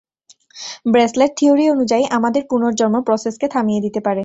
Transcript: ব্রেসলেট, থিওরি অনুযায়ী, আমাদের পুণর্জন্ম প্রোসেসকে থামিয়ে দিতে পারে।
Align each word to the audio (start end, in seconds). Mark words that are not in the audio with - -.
ব্রেসলেট, 0.85 1.31
থিওরি 1.37 1.65
অনুযায়ী, 1.69 2.03
আমাদের 2.17 2.43
পুণর্জন্ম 2.49 2.95
প্রোসেসকে 3.01 3.47
থামিয়ে 3.47 3.83
দিতে 3.85 3.99
পারে। 3.99 4.19